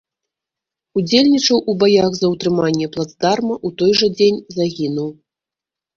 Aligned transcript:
Удзельнічаў 0.99 1.57
у 1.73 1.75
баях 1.83 2.11
за 2.19 2.27
ўтрыманне 2.33 2.87
плацдарма, 2.95 3.55
у 3.69 3.75
той 3.83 3.91
жа 4.01 4.07
дзень 4.17 4.43
загінуў. 4.57 5.09